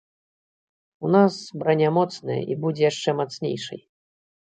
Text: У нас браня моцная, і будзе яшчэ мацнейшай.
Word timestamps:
У 1.09 1.11
нас 1.17 1.37
браня 1.65 1.89
моцная, 1.99 2.41
і 2.55 2.61
будзе 2.67 2.83
яшчэ 2.91 3.19
мацнейшай. 3.23 3.89